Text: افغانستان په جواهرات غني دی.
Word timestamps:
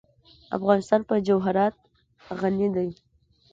افغانستان 0.57 1.01
په 1.09 1.13
جواهرات 1.27 1.75
غني 2.41 2.67
دی. 2.75 2.89